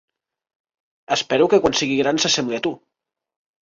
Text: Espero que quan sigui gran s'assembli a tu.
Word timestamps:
Espero 1.17 1.49
que 1.53 1.61
quan 1.67 1.79
sigui 1.83 2.01
gran 2.03 2.25
s'assembli 2.27 2.63
a 2.63 2.67
tu. 2.69 2.77